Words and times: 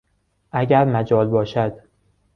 اگر 0.51 0.85
مجال 0.85 1.27
باشد 1.27 1.79